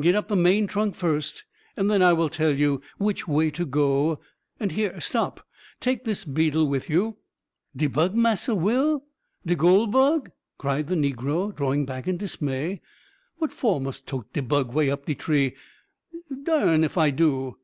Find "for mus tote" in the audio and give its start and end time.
13.52-14.32